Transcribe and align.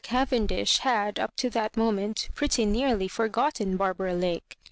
CavencUsh 0.03 0.79
had, 0.79 1.19
up 1.19 1.35
to 1.35 1.47
that 1.51 1.77
moment, 1.77 2.29
pretty 2.33 2.65
nearly 2.65 3.07
forgotten 3.07 3.77
Barbara 3.77 4.15
Lake. 4.15 4.57